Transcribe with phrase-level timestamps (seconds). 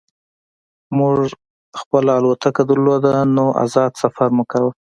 [0.97, 1.15] موږ
[1.81, 4.71] خپله الوتکه درلوده نو ازاد سفر مو کاوه